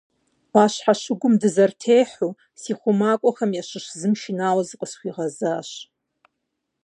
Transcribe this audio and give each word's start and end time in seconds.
Ӏуащхьэ 0.51 0.93
щыгум 1.01 1.33
дызэрытехьэу, 1.41 2.33
си 2.61 2.71
хъумакӀуэхэм 2.79 3.51
ящыщ 3.61 3.85
зым 3.99 4.13
шынауэ 4.21 4.63
зыкъысхуигъэзащ. 4.67 5.69